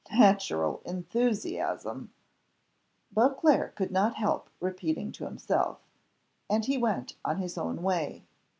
"Natural 0.11 0.81
enthusiasm!" 0.83 2.11
Beauclerc 3.13 3.75
could 3.75 3.91
not 3.91 4.15
help 4.15 4.49
repeating 4.59 5.11
to 5.11 5.25
himself, 5.25 5.77
and 6.49 6.65
he 6.65 6.75
went 6.75 7.17
on 7.23 7.37
his 7.37 7.55
own 7.55 7.83
way. 7.83 8.25